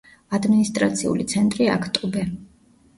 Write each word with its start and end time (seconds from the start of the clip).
ადმინისტრაციული 0.37 1.27
ცენტრი 1.37 1.71
აქტობე. 1.77 2.29